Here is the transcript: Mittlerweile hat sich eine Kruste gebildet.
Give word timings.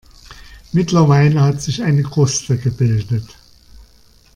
Mittlerweile 0.71 1.41
hat 1.41 1.61
sich 1.61 1.83
eine 1.83 2.01
Kruste 2.01 2.57
gebildet. 2.57 3.37